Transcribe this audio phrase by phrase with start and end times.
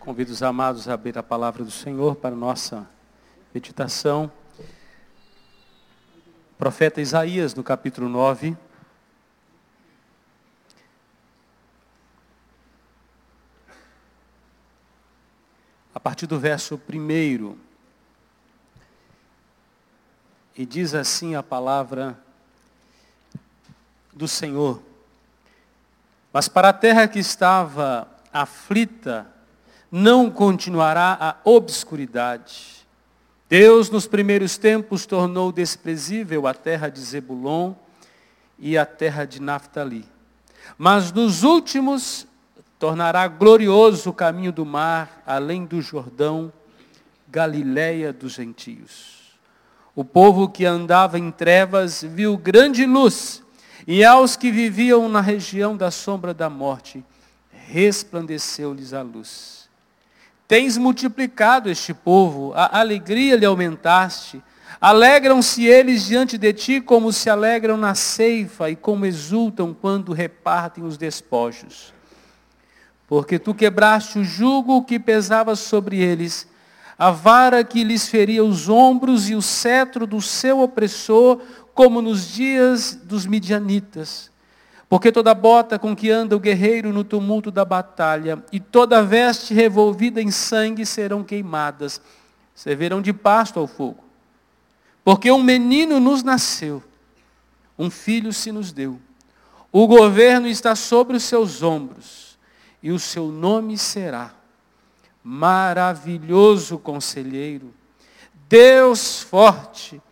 [0.00, 2.88] Convido os amados a abrir a palavra do Senhor para nossa
[3.52, 4.32] meditação.
[6.52, 8.56] O profeta Isaías, no capítulo 9.
[15.94, 17.58] A partir do verso 1.
[20.56, 22.18] E diz assim a palavra
[24.14, 24.82] do Senhor.
[26.32, 29.39] Mas para a terra que estava aflita,
[29.90, 32.86] não continuará a obscuridade.
[33.48, 37.74] Deus, nos primeiros tempos, tornou desprezível a terra de Zebulon
[38.58, 40.06] e a terra de Naphtali.
[40.78, 42.26] Mas nos últimos,
[42.78, 46.52] tornará glorioso o caminho do mar, além do Jordão,
[47.28, 49.36] Galiléia dos gentios.
[49.94, 53.42] O povo que andava em trevas viu grande luz,
[53.86, 57.04] e aos que viviam na região da sombra da morte,
[57.50, 59.59] resplandeceu-lhes a luz.
[60.50, 64.42] Tens multiplicado este povo, a alegria lhe aumentaste.
[64.80, 70.82] Alegram-se eles diante de ti como se alegram na ceifa e como exultam quando repartem
[70.82, 71.94] os despojos.
[73.06, 76.48] Porque tu quebraste o jugo que pesava sobre eles,
[76.98, 81.40] a vara que lhes feria os ombros e o cetro do seu opressor,
[81.72, 84.32] como nos dias dos midianitas.
[84.90, 89.54] Porque toda bota com que anda o guerreiro no tumulto da batalha e toda veste
[89.54, 92.00] revolvida em sangue serão queimadas,
[92.56, 94.02] servirão de pasto ao fogo.
[95.04, 96.82] Porque um menino nos nasceu,
[97.78, 99.00] um filho se nos deu.
[99.70, 102.36] O governo está sobre os seus ombros
[102.82, 104.34] e o seu nome será
[105.22, 107.72] Maravilhoso Conselheiro,
[108.48, 110.02] Deus forte,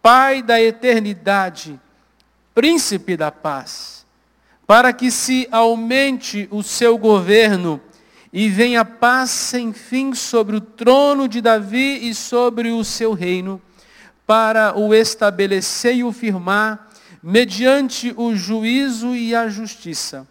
[0.00, 1.78] Pai da eternidade,
[2.54, 3.95] Príncipe da paz
[4.66, 7.80] para que se aumente o seu governo
[8.32, 13.62] e venha paz sem fim sobre o trono de Davi e sobre o seu reino,
[14.26, 16.90] para o estabelecer e o firmar,
[17.22, 20.26] mediante o juízo e a justiça,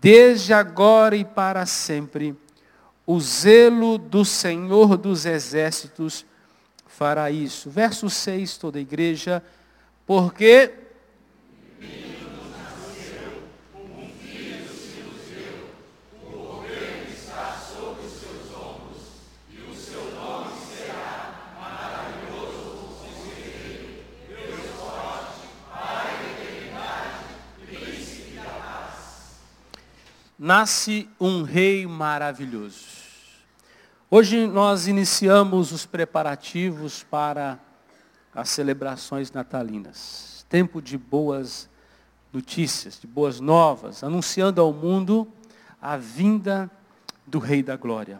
[0.00, 2.34] desde agora e para sempre.
[3.06, 6.26] O zelo do Senhor dos exércitos
[6.86, 7.70] fará isso.
[7.70, 9.42] Verso 6, toda a igreja,
[10.06, 10.72] porque
[30.42, 32.86] nasce um rei maravilhoso.
[34.10, 37.58] Hoje nós iniciamos os preparativos para
[38.34, 40.46] as celebrações natalinas.
[40.48, 41.68] Tempo de boas
[42.32, 45.30] notícias, de boas novas, anunciando ao mundo
[45.80, 46.70] a vinda
[47.26, 48.18] do Rei da Glória.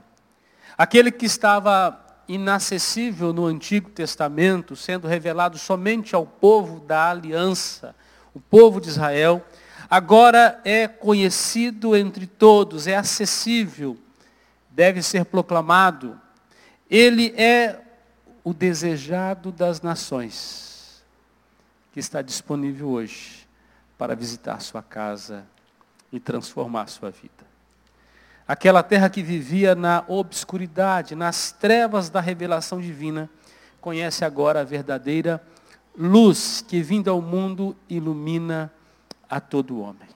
[0.77, 7.97] Aquele que estava inacessível no Antigo Testamento, sendo revelado somente ao povo da aliança,
[8.35, 9.43] o povo de Israel,
[9.91, 13.99] agora é conhecido entre todos, é acessível,
[14.71, 16.19] deve ser proclamado.
[16.89, 17.81] Ele é
[18.45, 21.03] o desejado das nações,
[21.93, 23.47] que está disponível hoje
[23.99, 25.45] para visitar sua casa
[26.13, 27.51] e transformar sua vida.
[28.47, 33.29] Aquela terra que vivia na obscuridade, nas trevas da revelação divina,
[33.81, 35.43] conhece agora a verdadeira
[35.97, 38.73] luz que, vinda ao mundo, ilumina
[39.31, 40.09] a todo homem.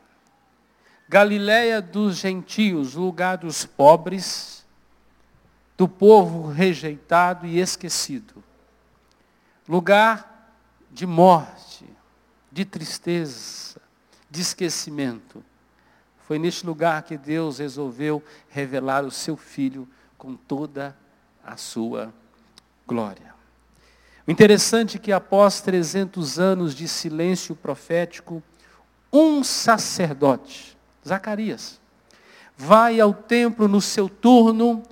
[1.08, 4.66] Galiléia dos gentios, lugar dos pobres,
[5.76, 8.42] do povo rejeitado e esquecido.
[9.69, 10.52] Lugar
[10.91, 11.86] de morte,
[12.50, 13.80] de tristeza,
[14.30, 15.44] de esquecimento.
[16.26, 20.96] Foi neste lugar que Deus resolveu revelar o seu Filho com toda
[21.44, 22.12] a sua
[22.86, 23.34] glória.
[24.26, 28.42] O interessante é que após 300 anos de silêncio profético,
[29.14, 30.76] um sacerdote,
[31.06, 31.80] Zacarias,
[32.56, 34.82] vai ao templo no seu turno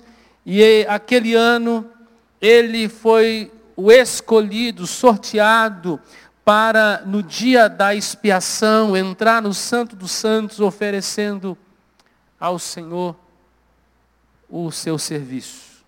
[0.45, 1.89] e aquele ano
[2.39, 5.99] ele foi o escolhido, sorteado
[6.45, 11.57] para no dia da expiação entrar no Santo dos Santos oferecendo
[12.39, 13.15] ao Senhor
[14.49, 15.83] o seu serviço.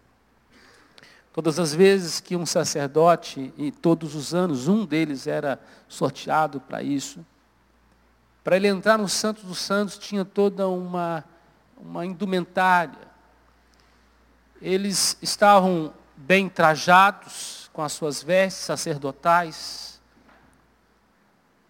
[1.32, 6.82] Todas as vezes que um sacerdote, e todos os anos um deles era sorteado para
[6.82, 7.26] isso,
[8.46, 11.26] para ele entrar no Santo dos Santos tinha toda uma,
[11.76, 13.08] uma indumentária.
[14.62, 20.00] Eles estavam bem trajados, com as suas vestes sacerdotais,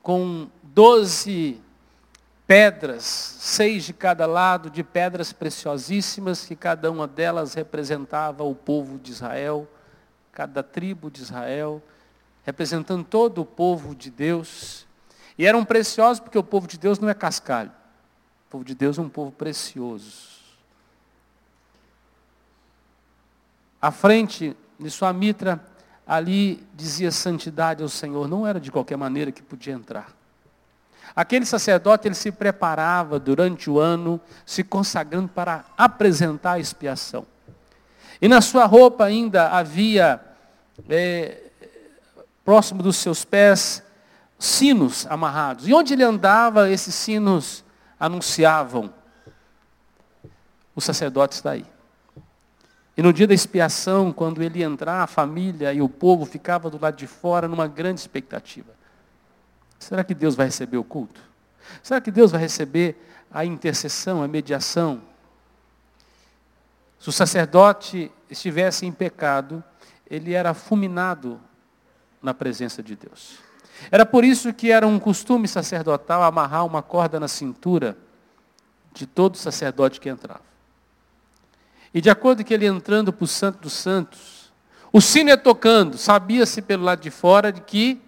[0.03, 1.61] com doze
[2.45, 8.99] pedras, seis de cada lado, de pedras preciosíssimas, que cada uma delas representava o povo
[8.99, 9.65] de Israel,
[10.29, 11.81] cada tribo de Israel,
[12.43, 14.85] representando todo o povo de Deus.
[15.37, 17.71] E eram preciosos porque o povo de Deus não é cascalho.
[18.47, 20.35] O povo de Deus é um povo precioso.
[23.81, 25.63] À frente de sua mitra,
[26.07, 28.27] ali dizia santidade ao Senhor.
[28.27, 30.13] Não era de qualquer maneira que podia entrar.
[31.15, 37.25] Aquele sacerdote, ele se preparava durante o ano, se consagrando para apresentar a expiação.
[38.21, 40.19] E na sua roupa ainda havia,
[40.89, 41.43] é,
[42.43, 43.84] próximo dos seus pés,
[44.37, 45.67] sinos amarrados.
[45.67, 47.63] E onde ele andava, esses sinos
[47.99, 48.93] anunciavam:
[50.75, 51.65] o sacerdote está aí.
[52.97, 56.79] E no dia da expiação, quando ele entrar, a família e o povo ficava do
[56.79, 58.73] lado de fora numa grande expectativa.
[59.77, 61.21] Será que Deus vai receber o culto?
[61.83, 62.95] Será que Deus vai receber
[63.29, 65.01] a intercessão, a mediação?
[66.99, 69.63] Se o sacerdote estivesse em pecado,
[70.09, 71.39] ele era fulminado
[72.21, 73.37] na presença de Deus.
[73.91, 77.97] Era por isso que era um costume sacerdotal amarrar uma corda na cintura
[78.93, 80.41] de todo sacerdote que entrava.
[81.93, 84.51] E de acordo com ele entrando para o Santo dos Santos,
[84.91, 88.01] o sino ia tocando, sabia-se pelo lado de fora de que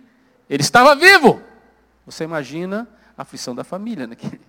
[0.49, 1.41] ele estava vivo.
[2.05, 2.87] Você imagina
[3.17, 4.41] a aflição da família naquele.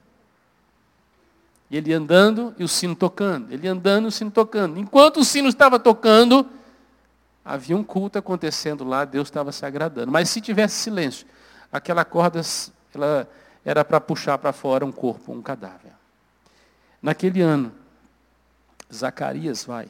[1.71, 4.79] E ele andando e o sino tocando, ele andando e o sino tocando.
[4.79, 6.49] Enquanto o sino estava tocando,
[7.49, 10.13] havia um culto acontecendo lá, Deus estava se agradando.
[10.13, 11.27] Mas se tivesse silêncio,
[11.73, 12.43] aquela corda
[12.95, 13.27] ela
[13.65, 15.93] era para puxar para fora um corpo, um cadáver.
[17.01, 17.73] Naquele ano,
[18.93, 19.89] Zacarias vai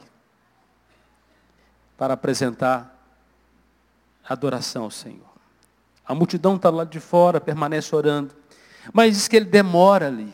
[1.97, 2.97] para apresentar
[4.27, 5.27] adoração ao Senhor.
[6.05, 8.33] A multidão está lá de fora, permanece orando.
[8.93, 10.33] Mas diz que ele demora ali.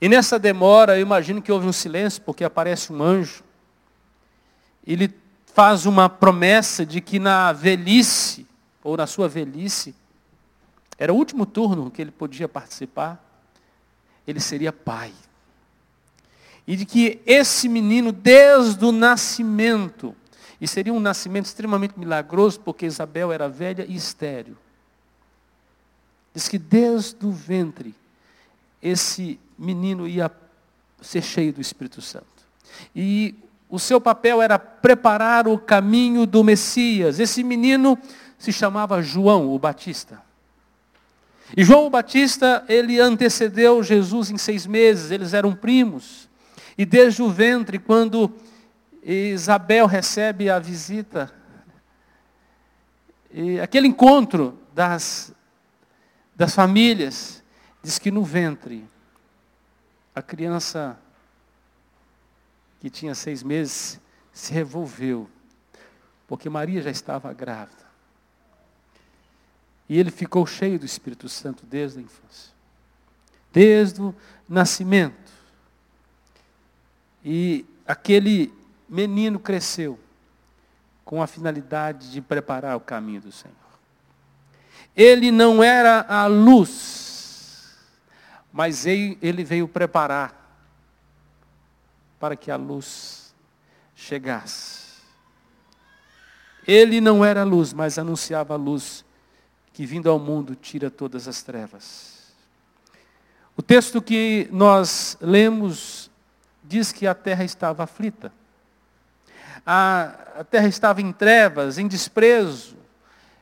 [0.00, 3.44] E nessa demora, eu imagino que houve um silêncio, porque aparece um anjo
[4.92, 5.08] ele
[5.54, 8.46] faz uma promessa de que na velhice,
[8.82, 9.94] ou na sua velhice,
[10.98, 13.22] era o último turno que ele podia participar,
[14.26, 15.12] ele seria pai.
[16.66, 20.14] E de que esse menino, desde o nascimento,
[20.60, 24.56] e seria um nascimento extremamente milagroso, porque Isabel era velha e estéril.
[26.34, 27.94] Diz que desde o ventre,
[28.82, 30.30] esse menino ia
[31.00, 32.26] ser cheio do Espírito Santo.
[32.94, 33.34] E
[33.70, 37.20] o seu papel era preparar o caminho do Messias.
[37.20, 37.96] Esse menino
[38.36, 40.20] se chamava João o Batista.
[41.56, 46.28] E João o Batista, ele antecedeu Jesus em seis meses, eles eram primos.
[46.76, 48.32] E desde o ventre, quando
[49.02, 51.32] Isabel recebe a visita,
[53.62, 55.32] aquele encontro das,
[56.34, 57.42] das famílias,
[57.82, 58.84] diz que no ventre,
[60.14, 60.98] a criança
[62.80, 64.00] que tinha seis meses,
[64.32, 65.28] se revolveu,
[66.26, 67.84] porque Maria já estava grávida.
[69.88, 72.52] E ele ficou cheio do Espírito Santo desde a infância,
[73.52, 74.14] desde o
[74.48, 75.30] nascimento.
[77.22, 78.52] E aquele
[78.88, 79.98] menino cresceu
[81.04, 83.56] com a finalidade de preparar o caminho do Senhor.
[84.96, 87.76] Ele não era a luz,
[88.52, 90.39] mas ele veio preparar
[92.20, 93.34] para que a luz
[93.96, 95.00] chegasse.
[96.66, 99.04] Ele não era luz, mas anunciava a luz
[99.72, 102.34] que vindo ao mundo tira todas as trevas.
[103.56, 106.10] O texto que nós lemos
[106.62, 108.30] diz que a terra estava aflita.
[109.64, 112.76] A, a terra estava em trevas, em desprezo.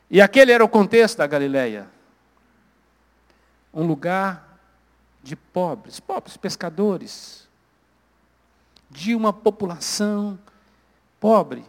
[0.09, 1.87] E aquele era o contexto da Galileia.
[3.73, 4.59] Um lugar
[5.21, 7.48] de pobres, pobres pescadores,
[8.89, 10.37] de uma população
[11.19, 11.63] pobre.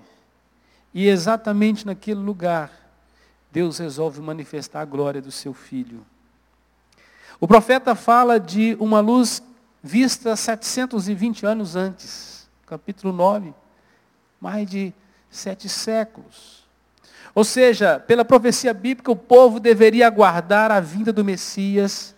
[0.93, 2.71] E exatamente naquele lugar,
[3.53, 6.05] Deus resolve manifestar a glória do seu filho.
[7.41, 9.43] O profeta fala de uma luz
[9.83, 13.55] vista 720 anos antes, capítulo 9,
[14.41, 14.93] mais de
[15.31, 16.65] sete séculos.
[17.35, 22.15] Ou seja, pela profecia bíblica, o povo deveria aguardar a vinda do Messias,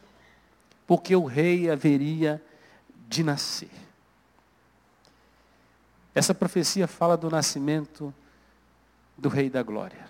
[0.87, 2.43] porque o rei haveria
[3.09, 3.71] de nascer.
[6.15, 8.13] Essa profecia fala do nascimento
[9.17, 10.07] do Rei da Glória.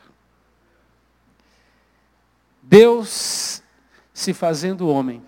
[2.63, 3.63] Deus
[4.15, 5.23] se fazendo homem.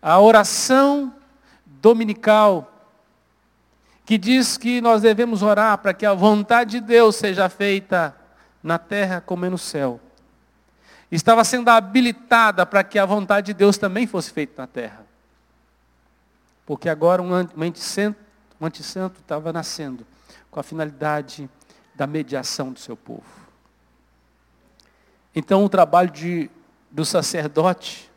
[0.00, 1.14] A oração
[1.66, 2.70] dominical,
[4.04, 8.14] que diz que nós devemos orar para que a vontade de Deus seja feita
[8.62, 10.00] na terra como é no céu.
[11.10, 15.04] estava sendo habilitada para que a vontade de Deus também fosse feita na terra.
[16.66, 18.18] Porque agora um antissanto,
[18.64, 20.06] um antissanto estava nascendo
[20.50, 21.48] com a finalidade
[21.94, 23.22] da mediação do seu povo.
[25.34, 26.50] Então o trabalho de,
[26.90, 28.10] do sacerdote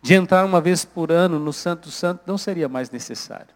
[0.00, 3.54] de entrar uma vez por ano no Santo Santo não seria mais necessário.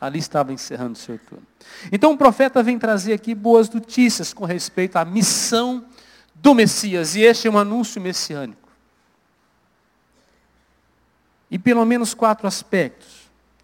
[0.00, 1.46] Ali estava encerrando o seu turno.
[1.90, 5.84] Então o profeta vem trazer aqui boas notícias com respeito à missão
[6.34, 7.16] do Messias.
[7.16, 8.68] E este é um anúncio messiânico.
[11.50, 13.15] E pelo menos quatro aspectos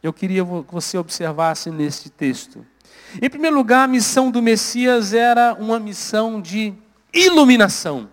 [0.02, 2.66] eu queria que você observasse neste texto.
[3.20, 6.74] Em primeiro lugar, a missão do Messias era uma missão de
[7.12, 8.08] iluminação.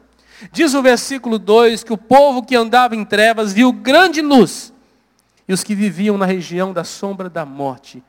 [0.52, 4.72] Diz o versículo 2 que o povo que andava em trevas viu grande luz,
[5.48, 8.04] e os que viviam na região da sombra da morte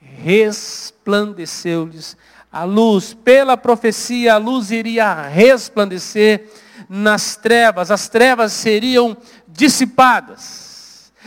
[0.00, 2.16] resplandeceu-lhes
[2.52, 3.14] a luz.
[3.14, 6.50] Pela profecia, a luz iria resplandecer
[6.88, 9.16] nas trevas, as trevas seriam
[9.48, 10.71] dissipadas.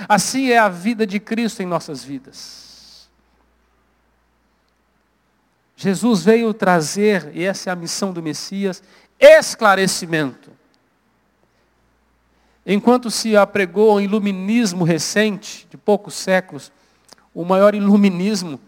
[0.10, 3.08] Assim é a vida de Cristo em nossas vidas.
[5.76, 8.82] Jesus veio trazer, e essa é a missão do Messias,
[9.20, 10.52] esclarecimento.
[12.66, 16.72] Enquanto se apregou um iluminismo recente, de poucos séculos,
[17.34, 18.60] o maior iluminismo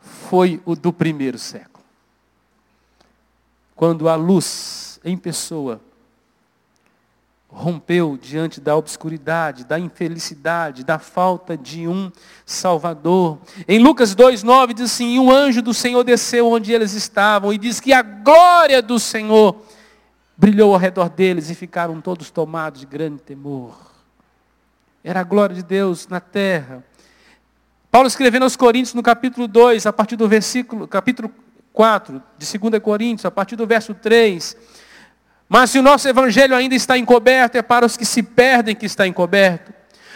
[0.00, 1.84] foi o do primeiro século.
[3.74, 5.80] Quando a luz em pessoa
[7.56, 12.12] rompeu diante da obscuridade, da infelicidade, da falta de um
[12.44, 13.38] Salvador.
[13.66, 17.80] Em Lucas 2,9 diz assim, um anjo do Senhor desceu onde eles estavam e diz
[17.80, 19.56] que a glória do Senhor
[20.36, 23.74] brilhou ao redor deles e ficaram todos tomados de grande temor.
[25.02, 26.84] Era a glória de Deus na terra.
[27.90, 31.30] Paulo escrevendo aos Coríntios no capítulo 2, a partir do versículo, capítulo
[31.72, 34.56] 4 de 2 Coríntios, a partir do verso 3.
[35.48, 38.86] Mas se o nosso evangelho ainda está encoberto, é para os que se perdem que
[38.86, 39.72] está encoberto,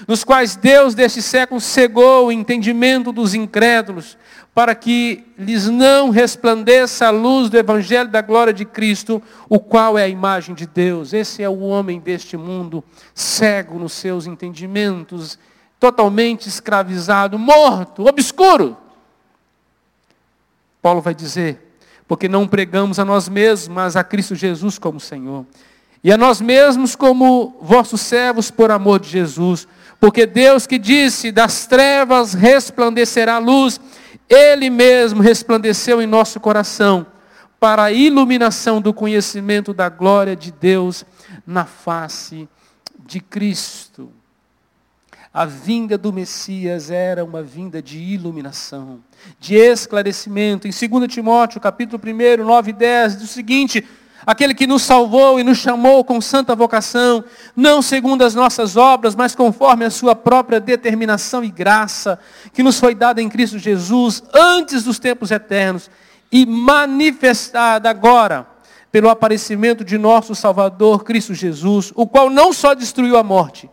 [0.08, 4.18] nos quais Deus deste século cegou o entendimento dos incrédulos,
[4.52, 9.96] para que lhes não resplandeça a luz do evangelho da glória de Cristo, o qual
[9.96, 11.12] é a imagem de Deus.
[11.12, 12.82] Esse é o homem deste mundo,
[13.14, 15.38] cego nos seus entendimentos,
[15.78, 18.76] totalmente escravizado, morto, obscuro.
[20.82, 21.69] Paulo vai dizer,
[22.10, 25.46] porque não pregamos a nós mesmos, mas a Cristo Jesus como Senhor.
[26.02, 29.68] E a nós mesmos como vossos servos por amor de Jesus.
[30.00, 33.80] Porque Deus que disse, das trevas resplandecerá a luz,
[34.28, 37.06] Ele mesmo resplandeceu em nosso coração,
[37.60, 41.06] para a iluminação do conhecimento da glória de Deus
[41.46, 42.48] na face
[43.06, 44.10] de Cristo.
[45.32, 48.98] A vinda do Messias era uma vinda de iluminação,
[49.38, 50.66] de esclarecimento.
[50.66, 53.86] Em 2 Timóteo, capítulo 1, 9 e 10, diz o seguinte,
[54.26, 57.22] aquele que nos salvou e nos chamou com santa vocação,
[57.54, 62.18] não segundo as nossas obras, mas conforme a sua própria determinação e graça,
[62.52, 65.88] que nos foi dada em Cristo Jesus antes dos tempos eternos
[66.32, 68.48] e manifestada agora
[68.90, 73.70] pelo aparecimento de nosso Salvador Cristo Jesus, o qual não só destruiu a morte,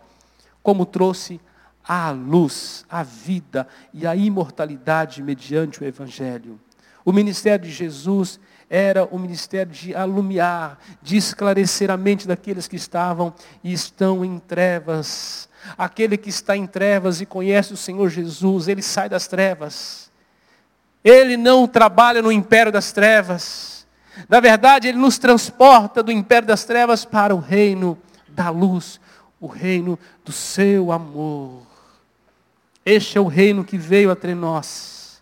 [0.61, 1.41] como trouxe
[1.87, 6.59] a luz, a vida e a imortalidade mediante o Evangelho.
[7.05, 8.39] O ministério de Jesus
[8.69, 14.39] era o ministério de alumiar, de esclarecer a mente daqueles que estavam e estão em
[14.39, 15.47] trevas.
[15.77, 20.11] Aquele que está em trevas e conhece o Senhor Jesus, ele sai das trevas.
[21.03, 23.87] Ele não trabalha no império das trevas.
[24.27, 28.99] Na verdade, ele nos transporta do império das trevas para o reino da luz,
[29.39, 31.66] o reino do seu amor.
[32.89, 35.21] Este é o reino que veio entre nós.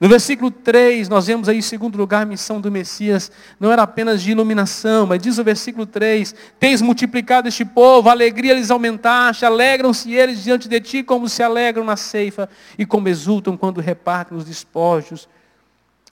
[0.00, 3.32] No versículo 3, nós vemos aí, em segundo lugar, a missão do Messias.
[3.58, 8.12] Não era apenas de iluminação, mas diz o versículo 3: Tens multiplicado este povo, a
[8.12, 13.08] alegria lhes aumentaste, alegram-se eles diante de ti, como se alegram na ceifa, e como
[13.08, 15.28] exultam quando repartem os despojos.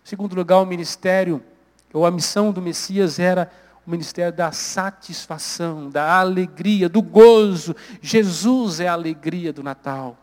[0.04, 1.40] Em segundo lugar, o ministério,
[1.92, 3.48] ou a missão do Messias era
[3.86, 7.76] o ministério da satisfação, da alegria, do gozo.
[8.00, 10.18] Jesus é a alegria do Natal.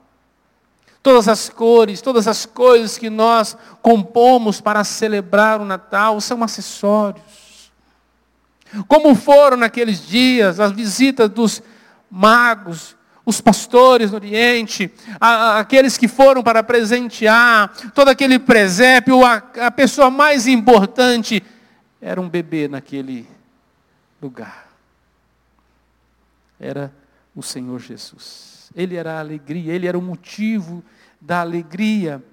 [1.01, 7.71] Todas as cores, todas as coisas que nós compomos para celebrar o Natal são acessórios.
[8.87, 11.63] Como foram naqueles dias as visitas dos
[12.11, 19.35] magos, os pastores no Oriente, a, aqueles que foram para presentear, todo aquele presépio, a,
[19.67, 21.43] a pessoa mais importante
[22.01, 23.27] era um bebê naquele
[24.21, 24.67] lugar.
[26.59, 26.91] Era
[27.35, 28.58] o Senhor Jesus.
[28.75, 30.83] Ele era a alegria, ele era o motivo
[31.19, 32.23] da alegria.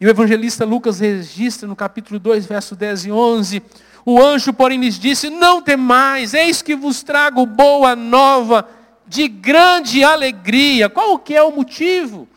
[0.00, 3.62] E o evangelista Lucas registra no capítulo 2, verso 10 e 11,
[4.04, 8.68] O anjo, porém, lhes disse: Não temais, eis que vos trago boa nova
[9.06, 10.88] de grande alegria.
[10.88, 12.28] Qual que é o motivo?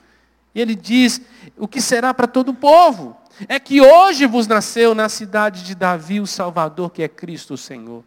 [0.53, 1.21] Ele diz:
[1.57, 3.17] O que será para todo o povo?
[3.47, 7.57] É que hoje vos nasceu na cidade de Davi o Salvador, que é Cristo o
[7.57, 8.03] Senhor.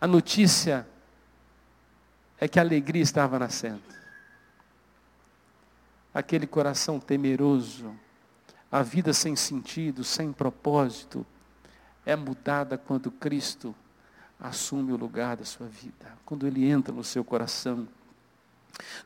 [0.00, 0.86] A notícia
[2.40, 3.82] é que a alegria estava nascendo.
[6.12, 7.94] Aquele coração temeroso,
[8.70, 11.26] a vida sem sentido, sem propósito,
[12.04, 13.74] é mudada quando Cristo
[14.38, 17.88] assume o lugar da sua vida, quando Ele entra no seu coração.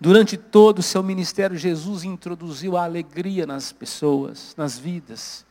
[0.00, 5.44] Durante todo o seu ministério, Jesus introduziu a alegria nas pessoas, nas vidas,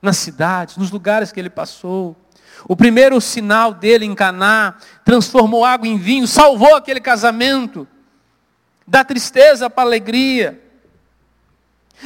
[0.00, 2.16] nas cidades, nos lugares que ele passou.
[2.68, 7.86] O primeiro sinal dele em Caná transformou água em vinho, salvou aquele casamento,
[8.86, 10.60] da tristeza para a alegria.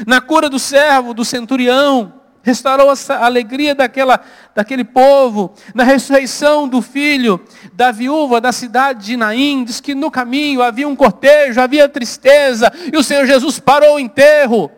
[0.07, 2.13] Na cura do servo, do centurião,
[2.43, 4.21] restaurou a alegria daquela,
[4.55, 5.55] daquele povo.
[5.75, 7.41] Na ressurreição do filho
[7.73, 12.71] da viúva da cidade de Naim, diz que no caminho havia um cortejo, havia tristeza,
[12.93, 14.71] e o Senhor Jesus parou o enterro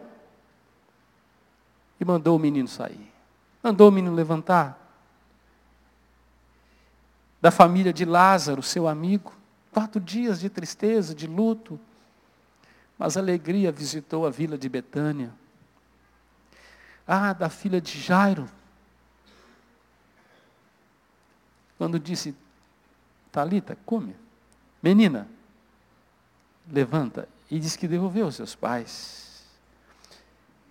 [2.00, 3.10] e mandou o menino sair.
[3.62, 4.85] Mandou o menino levantar.
[7.40, 9.32] Da família de Lázaro, seu amigo,
[9.72, 11.78] quatro dias de tristeza, de luto,
[12.98, 15.32] mas alegria visitou a vila de Betânia.
[17.06, 18.48] Ah, da filha de Jairo.
[21.78, 22.34] Quando disse,
[23.30, 24.16] Talita, come.
[24.82, 25.28] Menina,
[26.66, 27.28] levanta.
[27.50, 29.44] E disse que devolveu aos seus pais.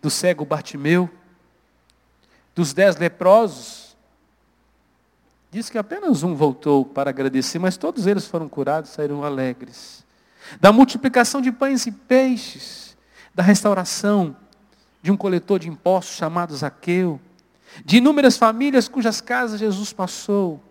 [0.01, 1.09] Do cego Bartimeu,
[2.55, 3.84] dos dez leprosos,
[5.55, 10.03] diz que apenas um voltou para agradecer, mas todos eles foram curados, saíram alegres.
[10.59, 12.97] Da multiplicação de pães e peixes,
[13.33, 14.35] da restauração
[15.01, 17.21] de um coletor de impostos chamado Zaqueu,
[17.85, 20.61] de inúmeras famílias cujas casas Jesus passou,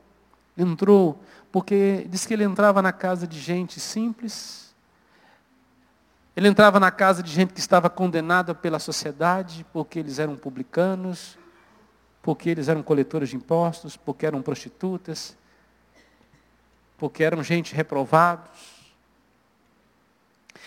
[0.56, 1.18] entrou,
[1.50, 4.74] porque diz que ele entrava na casa de gente simples,
[6.36, 11.38] ele entrava na casa de gente que estava condenada pela sociedade, porque eles eram publicanos,
[12.24, 15.36] porque eles eram coletores de impostos, porque eram prostitutas,
[16.96, 18.50] porque eram gente reprovados.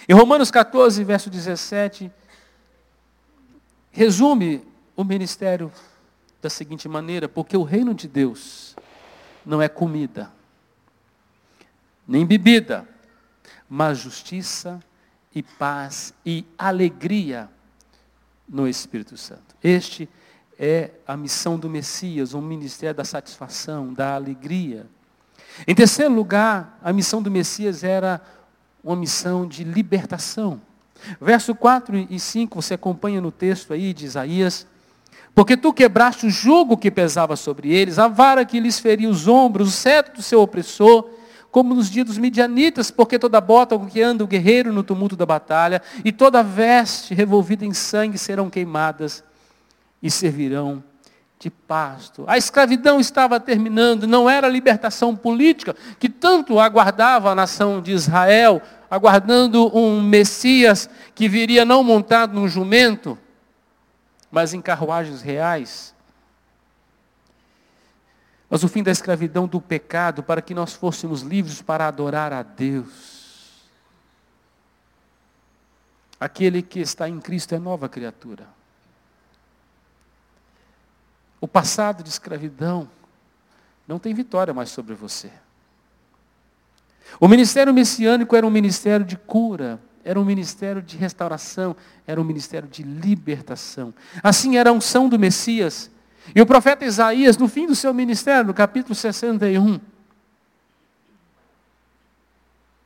[0.08, 2.12] Em Romanos 14, verso 17,
[3.92, 4.64] resume
[4.96, 5.72] o ministério
[6.40, 8.76] da seguinte maneira: porque o reino de Deus
[9.44, 10.32] não é comida,
[12.08, 12.88] nem bebida,
[13.68, 14.80] mas justiça
[15.34, 17.50] e paz e alegria
[18.48, 19.56] no Espírito Santo.
[19.64, 20.08] Este
[20.60, 24.88] é a missão do Messias, um ministério da satisfação, da alegria.
[25.68, 28.22] Em terceiro lugar, a missão do Messias era
[28.84, 30.62] uma missão de libertação.
[31.22, 34.66] Verso 4 e 5, você acompanha no texto aí de Isaías.
[35.36, 39.28] Porque tu quebraste o jugo que pesava sobre eles, a vara que lhes feria os
[39.28, 41.08] ombros, o cetro do seu opressor,
[41.52, 45.16] como nos dias dos midianitas, porque toda bota com que anda o guerreiro no tumulto
[45.16, 49.24] da batalha, e toda veste revolvida em sangue serão queimadas
[50.02, 50.84] e servirão
[51.40, 52.24] de pasto.
[52.28, 57.92] A escravidão estava terminando, não era a libertação política que tanto aguardava a nação de
[57.92, 63.18] Israel, aguardando um Messias que viria não montado num jumento,
[64.32, 65.94] mas em carruagens reais.
[68.50, 72.42] Mas o fim da escravidão do pecado para que nós fôssemos livres para adorar a
[72.42, 73.18] Deus.
[76.20, 78.57] Aquele que está em Cristo é nova criatura.
[81.40, 82.90] O passado de escravidão
[83.88, 85.32] não tem vitória mais sobre você.
[87.20, 92.24] O ministério messiânico era um ministério de cura, era um ministério de restauração, era um
[92.24, 93.94] ministério de libertação.
[94.24, 95.92] Assim era a unção do Messias.
[96.34, 99.80] E o profeta Isaías, no fim do seu ministério, no capítulo 61,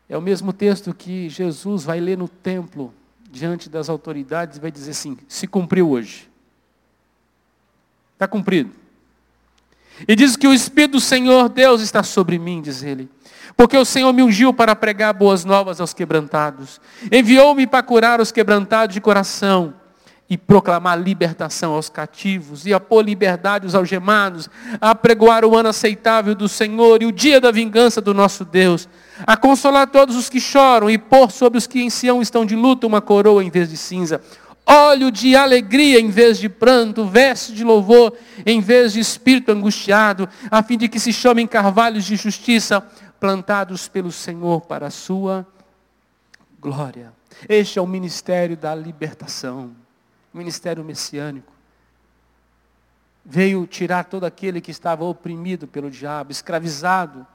[0.09, 2.93] é o mesmo texto que Jesus vai ler no templo,
[3.29, 6.30] diante das autoridades, e vai dizer assim: se cumpriu hoje.
[8.21, 8.69] Está cumprido.
[10.07, 13.09] E diz que o Espírito do Senhor Deus está sobre mim, diz ele.
[13.57, 16.79] Porque o Senhor me ungiu para pregar boas novas aos quebrantados.
[17.11, 19.73] Enviou-me para curar os quebrantados de coração
[20.29, 24.47] e proclamar libertação aos cativos e a pôr liberdade aos algemados,
[24.79, 28.87] a pregoar o ano aceitável do Senhor e o dia da vingança do nosso Deus,
[29.25, 32.55] a consolar todos os que choram e pôr sobre os que em Sião estão de
[32.55, 34.21] luto uma coroa em vez de cinza,
[34.71, 40.27] óleo de alegria em vez de pranto, veste de louvor em vez de espírito angustiado,
[40.49, 42.81] a fim de que se chamem carvalhos de justiça,
[43.19, 45.45] plantados pelo Senhor para a sua
[46.59, 47.13] glória.
[47.47, 49.75] Este é o ministério da libertação,
[50.33, 51.51] o ministério messiânico.
[53.23, 57.25] veio tirar todo aquele que estava oprimido pelo diabo, escravizado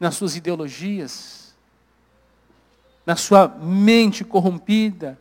[0.00, 1.54] nas suas ideologias,
[3.06, 5.18] na sua mente corrompida.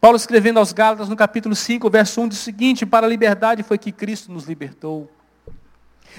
[0.00, 3.62] Paulo escrevendo aos Gálatas no capítulo 5, verso 1, diz o seguinte: Para a liberdade
[3.62, 5.10] foi que Cristo nos libertou.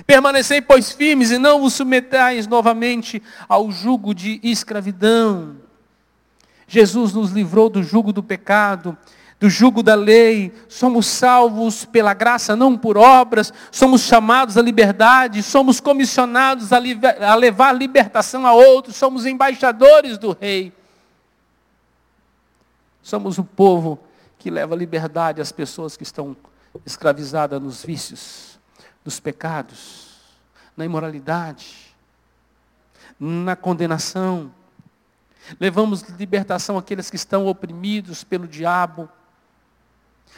[0.06, 5.56] Permanecei, pois, firmes e não vos submetais novamente ao jugo de escravidão.
[6.68, 8.98] Jesus nos livrou do jugo do pecado,
[9.40, 15.44] do jugo da lei, somos salvos pela graça, não por obras, somos chamados à liberdade,
[15.44, 16.78] somos comissionados a,
[17.22, 20.74] a levar libertação a outros, somos embaixadores do Rei.
[23.08, 23.98] Somos o povo
[24.38, 26.36] que leva liberdade às pessoas que estão
[26.86, 28.60] escravizadas nos vícios,
[29.06, 30.10] nos pecados,
[30.76, 31.96] na imoralidade,
[33.18, 34.52] na condenação.
[35.58, 39.08] Levamos libertação àqueles que estão oprimidos pelo diabo.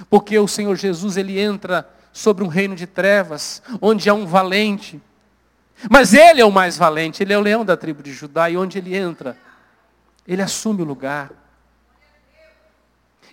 [0.08, 5.01] Porque o Senhor Jesus, ele entra sobre um reino de trevas, onde há um valente.
[5.89, 8.55] Mas ele é o mais valente, ele é o leão da tribo de Judá, e
[8.55, 9.36] onde ele entra,
[10.27, 11.48] ele assume o lugar.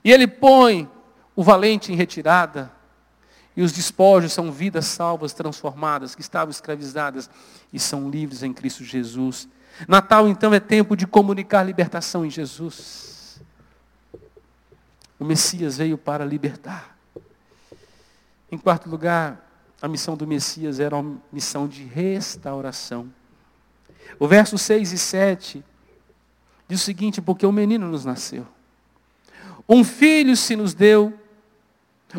[0.06, 0.88] E ele põe
[1.34, 2.70] o valente em retirada.
[3.56, 7.28] E os despojos são vidas salvas, transformadas, que estavam escravizadas
[7.72, 9.48] e são livres em Cristo Jesus.
[9.88, 13.42] Natal, então, é tempo de comunicar libertação em Jesus.
[15.18, 16.96] O Messias veio para libertar.
[18.48, 19.44] Em quarto lugar,
[19.82, 23.12] a missão do Messias era uma missão de restauração.
[24.20, 25.64] O verso 6 e 7
[26.68, 28.46] diz o seguinte: porque o menino nos nasceu.
[29.68, 31.12] Um filho se nos deu.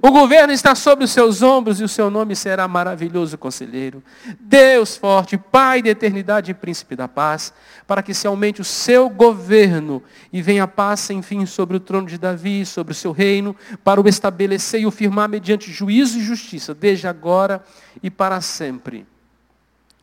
[0.02, 4.04] O governo está sobre os seus ombros e o seu nome será maravilhoso conselheiro.
[4.40, 7.54] Deus forte, Pai da eternidade e príncipe da paz,
[7.88, 11.80] para que se aumente o seu governo e venha a paz sem fim sobre o
[11.80, 16.20] trono de Davi, sobre o seu reino, para o estabelecer e o firmar mediante juízo
[16.20, 17.64] e justiça, desde agora
[18.04, 19.06] e para sempre.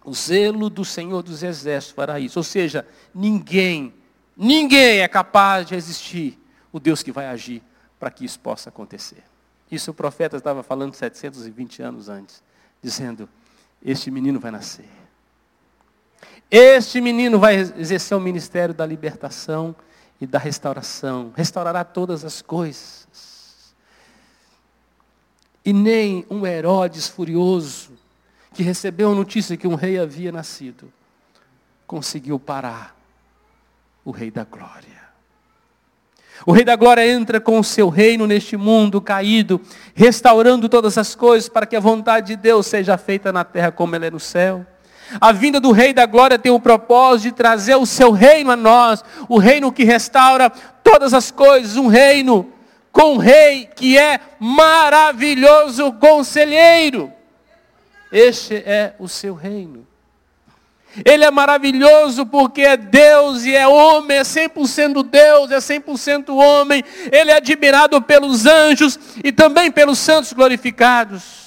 [0.03, 2.39] O zelo do Senhor dos Exércitos fará isso.
[2.39, 3.93] Ou seja, ninguém,
[4.37, 6.39] ninguém é capaz de resistir
[6.75, 7.63] o Deus que vai agir
[8.01, 9.23] para que isso possa acontecer.
[9.71, 12.43] Isso o profeta estava falando 720 anos antes,
[12.83, 13.29] dizendo:
[13.81, 14.89] Este menino vai nascer.
[16.51, 19.75] Este menino vai exercer o ministério da libertação
[20.21, 21.33] e da restauração.
[21.37, 23.73] Restaurará todas as coisas.
[25.65, 27.93] E nem um Herodes furioso,
[28.53, 30.93] que recebeu a notícia que um rei havia nascido,
[31.87, 32.97] conseguiu parar
[34.05, 35.05] o rei da glória.
[36.47, 39.61] O Rei da Glória entra com o seu reino neste mundo caído,
[39.95, 43.95] restaurando todas as coisas para que a vontade de Deus seja feita na terra como
[43.95, 44.67] ela é no céu.
[45.21, 48.57] A vinda do Rei da Glória tem o propósito de trazer o seu reino a
[48.57, 50.51] nós, o reino que restaura
[50.83, 52.51] todas as coisas, um reino
[52.91, 57.13] com um rei que é maravilhoso conselheiro.
[58.11, 59.87] Este é o seu reino.
[61.05, 66.85] Ele é maravilhoso porque é Deus e é homem, é 100% Deus, é 100% homem.
[67.11, 71.44] Ele é admirado pelos anjos e também pelos santos glorificados.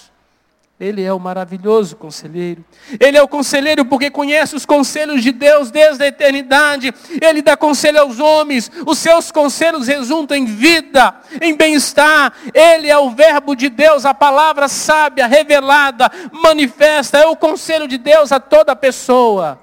[0.80, 2.64] Ele é o maravilhoso conselheiro.
[3.00, 6.94] Ele é o conselheiro porque conhece os conselhos de Deus desde a eternidade.
[7.20, 8.72] Ele dá conselho aos homens.
[8.86, 12.32] Os seus conselhos resultam em vida, em bem-estar.
[12.54, 17.18] Ele é o verbo de Deus, a palavra sábia, revelada, manifesta.
[17.18, 19.60] É o conselho de Deus a toda pessoa.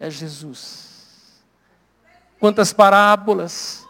[0.00, 0.88] É Jesus.
[2.40, 3.86] Quantas parábolas,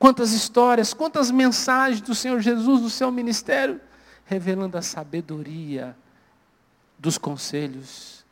[0.00, 3.80] quantas histórias, quantas mensagens do Senhor Jesus no seu ministério
[4.26, 5.96] revelando a sabedoria
[6.98, 8.24] dos conselhos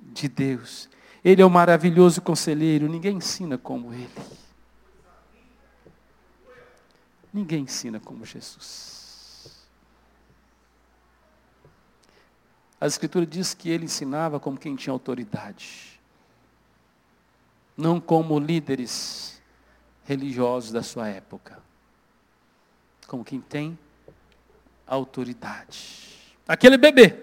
[0.00, 0.88] de Deus.
[1.24, 4.10] Ele é o maravilhoso conselheiro, ninguém ensina como ele.
[7.32, 9.66] Ninguém ensina como Jesus.
[12.80, 16.00] A Escritura diz que ele ensinava como quem tinha autoridade,
[17.76, 19.42] não como líderes
[20.04, 21.60] religiosos da sua época,
[23.06, 23.85] como quem tem autoridade.
[26.46, 27.22] Aquele bebê,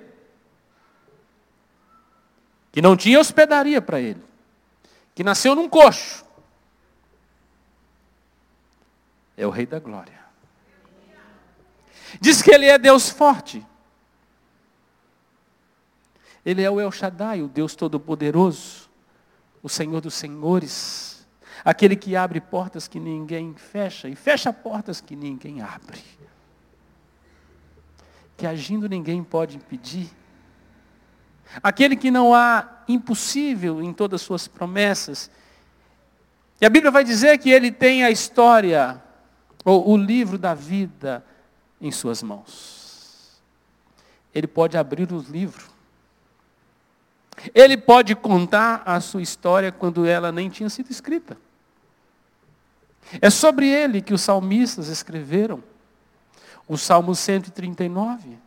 [2.72, 4.22] que não tinha hospedaria para ele,
[5.16, 6.26] que nasceu num coxo,
[9.38, 10.22] é o Rei da Glória.
[12.20, 13.66] Diz que ele é Deus forte.
[16.46, 18.90] Ele é o El Shaddai, o Deus Todo-Poderoso,
[19.64, 21.26] o Senhor dos Senhores,
[21.64, 26.02] aquele que abre portas que ninguém fecha e fecha portas que ninguém abre
[28.44, 30.10] que agindo ninguém pode impedir.
[31.64, 35.32] Aquele que não há impossível em todas as suas promessas.
[36.60, 39.02] E a Bíblia vai dizer que ele tem a história,
[39.64, 41.26] ou o livro da vida,
[41.80, 43.42] em suas mãos.
[44.36, 45.70] Ele pode abrir os livros.
[47.56, 51.38] Ele pode contar a sua história quando ela nem tinha sido escrita.
[53.22, 55.64] É sobre ele que os salmistas escreveram.
[56.68, 58.38] O Salmo 139.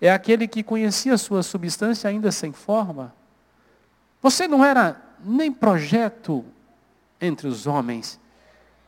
[0.00, 3.12] É aquele que conhecia sua substância ainda sem forma.
[4.20, 6.44] Você não era nem projeto
[7.20, 8.18] entre os homens,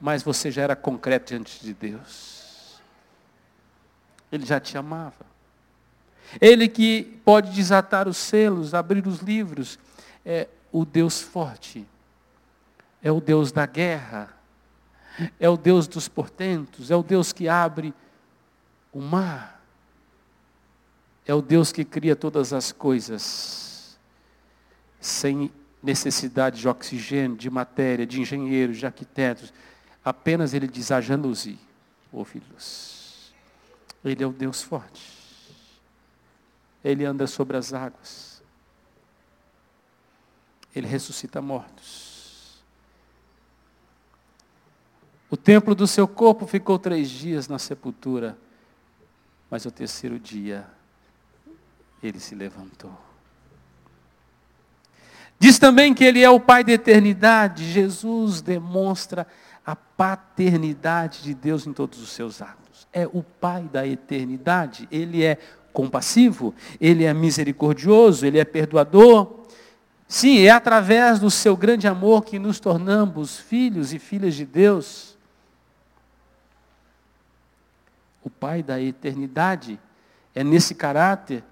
[0.00, 2.80] mas você já era concreto diante de Deus.
[4.30, 5.26] Ele já te amava.
[6.40, 9.78] Ele que pode desatar os selos, abrir os livros,
[10.24, 11.86] é o Deus forte,
[13.02, 14.34] é o Deus da guerra,
[15.38, 17.94] é o Deus dos portentos, é o Deus que abre
[18.94, 19.60] o mar,
[21.26, 23.98] é o Deus que cria todas as coisas
[25.00, 25.50] sem
[25.82, 29.52] necessidade de oxigênio, de matéria, de engenheiros, de arquitetos.
[30.04, 31.48] Apenas ele diz, haja luz,
[32.12, 33.32] ouve-los.
[34.04, 35.02] Ele é o Deus forte.
[36.82, 38.42] Ele anda sobre as águas.
[40.74, 42.62] Ele ressuscita mortos.
[45.30, 48.38] O templo do seu corpo ficou três dias na sepultura,
[49.50, 50.66] mas o terceiro dia
[52.02, 52.92] ele se levantou.
[55.38, 57.70] Diz também que ele é o Pai da eternidade.
[57.70, 59.26] Jesus demonstra
[59.64, 62.86] a paternidade de Deus em todos os seus atos.
[62.92, 64.88] É o Pai da eternidade.
[64.90, 65.38] Ele é
[65.72, 69.40] compassivo, ele é misericordioso, ele é perdoador.
[70.06, 75.13] Sim, é através do seu grande amor que nos tornamos filhos e filhas de Deus.
[78.24, 79.78] O Pai da eternidade
[80.34, 81.44] é nesse caráter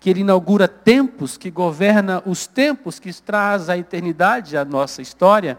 [0.00, 5.58] que ele inaugura tempos, que governa os tempos, que traz a eternidade à nossa história,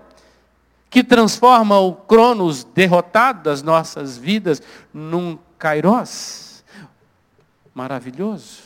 [0.89, 4.62] que transforma o Cronos derrotado das nossas vidas
[4.93, 6.63] num Kairos
[7.75, 8.63] maravilhoso.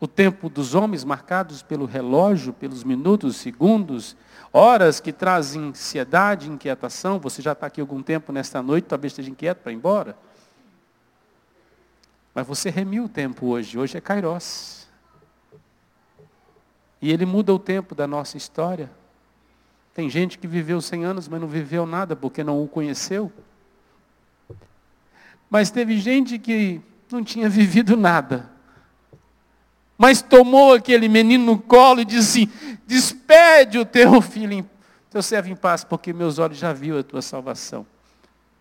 [0.00, 4.16] O tempo dos homens marcados pelo relógio, pelos minutos, segundos,
[4.56, 7.18] horas que trazem ansiedade, inquietação.
[7.18, 10.16] Você já está aqui algum tempo nesta noite, talvez esteja inquieto para ir embora.
[12.32, 14.86] Mas você remiu o tempo hoje, hoje é Kairos.
[17.02, 18.88] E ele muda o tempo da nossa história.
[19.92, 23.32] Tem gente que viveu 100 anos, mas não viveu nada porque não o conheceu.
[25.50, 28.53] Mas teve gente que não tinha vivido nada.
[29.96, 32.46] Mas tomou aquele menino no colo e disse
[32.86, 34.68] despede o teu filho,
[35.10, 37.86] teu servo em paz, porque meus olhos já viram a tua salvação.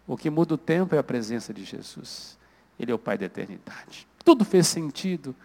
[0.05, 2.37] O que muda o tempo é a presença de Jesus.
[2.79, 4.07] Ele é o Pai da eternidade.
[4.23, 5.35] Tudo fez sentido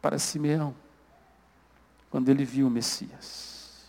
[0.00, 0.74] para Simeão,
[2.10, 3.86] quando ele viu o Messias.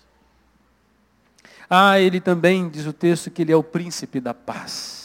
[1.70, 4.99] Ah, ele também, diz o texto, que ele é o príncipe da paz.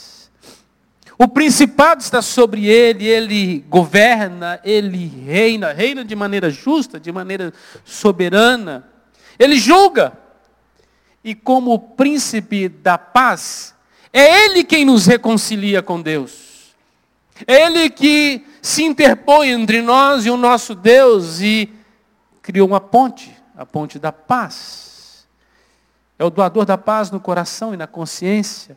[1.16, 7.52] O principado está sobre ele, ele governa, ele reina, reina de maneira justa, de maneira
[7.84, 8.88] soberana.
[9.38, 10.12] Ele julga.
[11.22, 13.74] E como príncipe da paz,
[14.12, 16.74] é ele quem nos reconcilia com Deus.
[17.46, 21.72] É ele que se interpõe entre nós e o nosso Deus e
[22.42, 25.26] criou uma ponte, a ponte da paz.
[26.18, 28.76] É o doador da paz no coração e na consciência.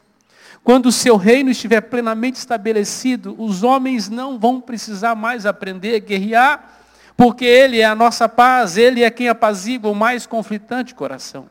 [0.68, 6.00] Quando o seu reino estiver plenamente estabelecido, os homens não vão precisar mais aprender a
[6.00, 6.82] guerrear,
[7.16, 11.50] porque Ele é a nossa paz, Ele é quem apazigua o mais conflitante coração.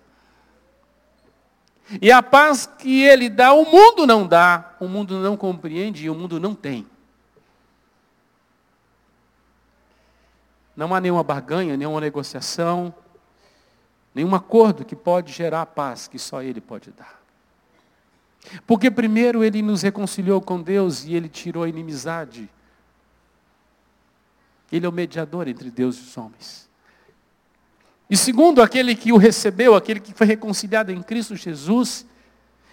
[2.02, 6.10] E a paz que Ele dá, o mundo não dá, o mundo não compreende e
[6.10, 6.86] o mundo não tem.
[10.76, 12.94] Não há nenhuma barganha, nenhuma negociação,
[14.14, 17.15] nenhum acordo que pode gerar a paz que só Ele pode dar.
[18.66, 22.48] Porque primeiro ele nos reconciliou com Deus e ele tirou a inimizade.
[24.70, 26.68] Ele é o mediador entre Deus e os homens.
[28.08, 32.06] E segundo, aquele que o recebeu, aquele que foi reconciliado em Cristo Jesus,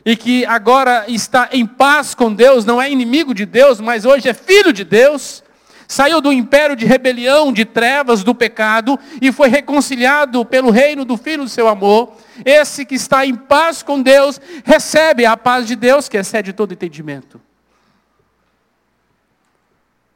[0.05, 4.27] e que agora está em paz com Deus, não é inimigo de Deus, mas hoje
[4.29, 5.43] é filho de Deus,
[5.87, 11.17] saiu do império de rebelião, de trevas, do pecado, e foi reconciliado pelo reino do
[11.17, 12.13] Filho do seu amor.
[12.45, 16.73] Esse que está em paz com Deus, recebe a paz de Deus, que excede todo
[16.73, 17.39] entendimento.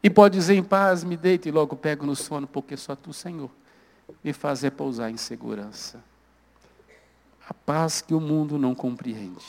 [0.02, 3.12] E pode dizer em paz, me deito e logo pego no sono, porque só tu,
[3.12, 3.50] Senhor,
[4.24, 6.02] me fazer pousar em segurança.
[7.50, 9.44] A paz que o mundo não compreende.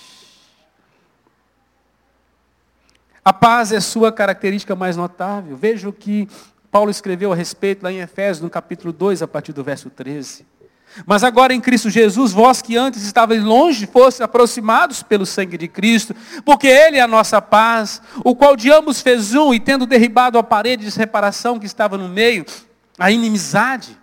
[3.24, 5.56] A paz é sua característica mais notável.
[5.56, 6.28] Veja o que
[6.70, 10.46] Paulo escreveu a respeito lá em Efésios, no capítulo 2, a partir do verso 13.
[11.06, 15.68] Mas agora em Cristo Jesus, vós que antes estavais longe, fosse aproximados pelo sangue de
[15.68, 19.86] Cristo, porque Ele é a nossa paz, o qual de ambos fez um, e tendo
[19.86, 22.44] derribado a parede de reparação que estava no meio,
[22.98, 23.96] a inimizade,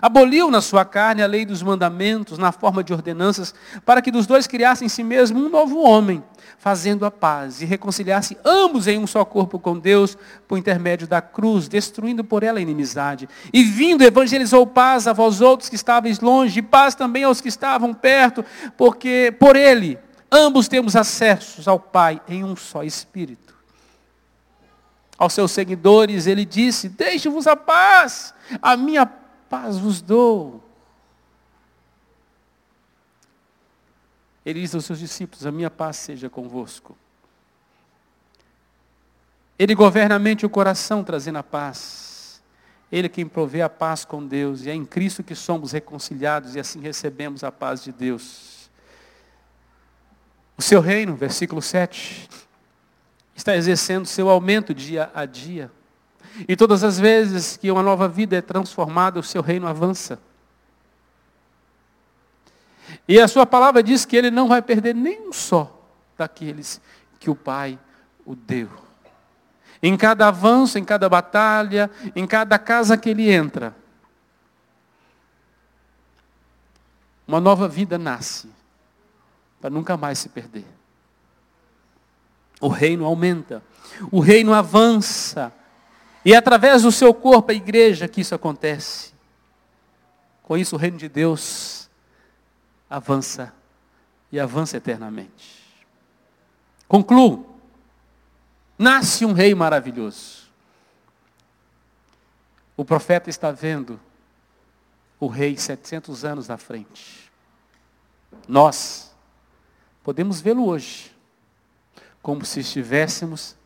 [0.00, 4.26] aboliu na sua carne a lei dos mandamentos, na forma de ordenanças, para que dos
[4.26, 6.22] dois criassem em si mesmo um novo homem
[6.58, 11.20] fazendo a paz e reconciliar-se ambos em um só corpo com Deus por intermédio da
[11.20, 13.28] cruz, destruindo por ela a inimizade.
[13.52, 17.48] E vindo, evangelizou paz a vós outros que estáveis longe, e paz também aos que
[17.48, 18.44] estavam perto,
[18.76, 19.98] porque por ele
[20.30, 23.52] ambos temos acessos ao Pai em um só Espírito.
[25.18, 29.04] Aos seus seguidores ele disse: Deixe-vos a paz, a minha
[29.52, 30.64] paz vos dou.
[34.46, 36.96] Ele diz aos seus discípulos: A minha paz seja convosco.
[39.58, 42.42] Ele governa a mente e o coração, trazendo a paz.
[42.90, 46.60] Ele quem provê a paz com Deus, e é em Cristo que somos reconciliados e
[46.60, 48.70] assim recebemos a paz de Deus.
[50.56, 52.26] O seu reino, versículo 7,
[53.36, 55.70] está exercendo seu aumento dia a dia.
[56.48, 60.18] E todas as vezes que uma nova vida é transformada, o seu reino avança.
[63.06, 65.80] E a sua palavra diz que ele não vai perder nenhum só
[66.16, 66.80] daqueles
[67.18, 67.78] que o Pai
[68.24, 68.70] o deu.
[69.82, 73.74] Em cada avanço, em cada batalha, em cada casa que ele entra,
[77.26, 78.48] uma nova vida nasce,
[79.60, 80.66] para nunca mais se perder.
[82.60, 83.62] O reino aumenta,
[84.10, 85.52] o reino avança,
[86.24, 89.12] e é através do seu corpo, a igreja, que isso acontece.
[90.42, 91.90] Com isso, o reino de Deus
[92.88, 93.52] avança
[94.30, 95.62] e avança eternamente.
[96.86, 97.50] Concluo.
[98.78, 100.42] Nasce um rei maravilhoso.
[102.76, 104.00] O profeta está vendo
[105.18, 107.30] o rei 700 anos à frente.
[108.48, 109.14] Nós
[110.02, 111.14] podemos vê-lo hoje,
[112.20, 113.56] como se estivéssemos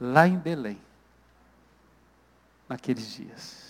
[0.00, 0.80] lá em Belém,
[2.72, 3.62] naqueles dias.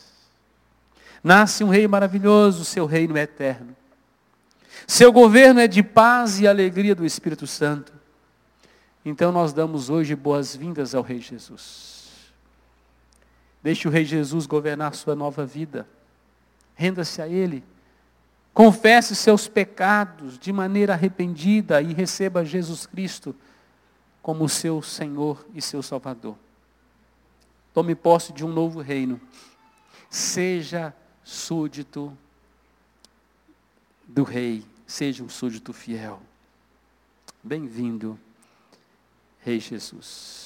[1.25, 3.77] Nasce um rei maravilhoso, seu reino é eterno.
[4.87, 7.93] Seu governo é de paz e alegria do Espírito Santo.
[9.05, 12.33] Então nós damos hoje boas-vindas ao Rei Jesus.
[13.61, 15.87] Deixe o Rei Jesus governar sua nova vida.
[16.75, 17.65] Renda-se a Ele.
[18.55, 23.35] Confesse seus pecados de maneira arrependida e receba Jesus Cristo
[24.21, 26.37] como seu Senhor e seu Salvador.
[27.73, 29.21] Tome posse de um novo reino.
[30.11, 32.17] Seja súdito
[34.07, 36.21] do Rei Seja um súdito fiel.
[37.43, 38.21] Bem-vindo,
[39.41, 40.43] Rei Jesus.